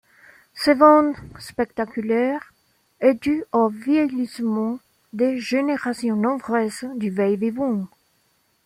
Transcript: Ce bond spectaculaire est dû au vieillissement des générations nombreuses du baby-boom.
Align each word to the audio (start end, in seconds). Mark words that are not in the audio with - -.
Ce 0.55 0.71
bond 0.71 1.13
spectaculaire 1.37 2.53
est 3.01 3.13
dû 3.21 3.43
au 3.51 3.67
vieillissement 3.69 4.79
des 5.13 5.37
générations 5.39 6.15
nombreuses 6.15 6.85
du 6.95 7.11
baby-boom. 7.11 7.85